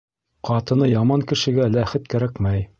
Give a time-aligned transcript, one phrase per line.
[0.49, 2.69] Ҡатыны яман кешегә ләхет кәрәкмәй.